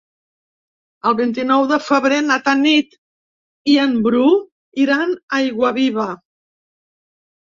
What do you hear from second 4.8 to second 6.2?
iran a Aiguaviva.